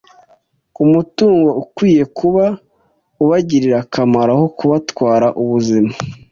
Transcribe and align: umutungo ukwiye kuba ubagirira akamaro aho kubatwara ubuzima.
umutungo 0.83 1.49
ukwiye 1.63 2.03
kuba 2.17 2.45
ubagirira 3.23 3.77
akamaro 3.83 4.31
aho 4.37 4.45
kubatwara 4.57 5.27
ubuzima. 5.41 5.91